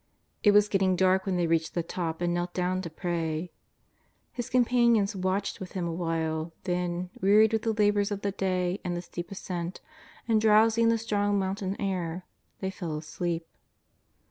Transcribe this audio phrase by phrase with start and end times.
[0.41, 3.51] It was getting dark when they reached the top and knelt down to pray.
[4.31, 8.97] His companions watched with Him awhile, then, wearied with the labours of the day and
[8.97, 9.79] the steep ascent,
[10.27, 12.25] and drowsy in the strong mountain air,
[12.61, 13.45] they fell asleep.